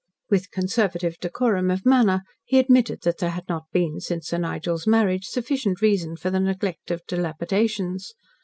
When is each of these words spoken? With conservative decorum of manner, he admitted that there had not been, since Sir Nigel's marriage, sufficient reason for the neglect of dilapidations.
With 0.31 0.49
conservative 0.49 1.19
decorum 1.19 1.69
of 1.69 1.85
manner, 1.85 2.23
he 2.43 2.57
admitted 2.57 3.01
that 3.03 3.19
there 3.19 3.29
had 3.29 3.47
not 3.47 3.65
been, 3.71 3.99
since 3.99 4.29
Sir 4.29 4.39
Nigel's 4.39 4.87
marriage, 4.87 5.25
sufficient 5.25 5.79
reason 5.79 6.15
for 6.15 6.31
the 6.31 6.39
neglect 6.39 6.89
of 6.89 7.05
dilapidations. 7.07 8.13